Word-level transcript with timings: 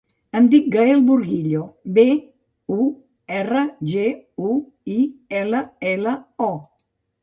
Em 0.37 0.45
dic 0.53 0.69
Gaël 0.75 1.03
Burguillo: 1.09 1.61
be, 1.99 2.07
u, 2.79 2.89
erra, 3.43 3.63
ge, 3.95 4.09
u, 4.51 4.59
i, 4.99 5.01
ela, 5.45 5.67
ela, 5.97 6.21
o. 6.53 6.55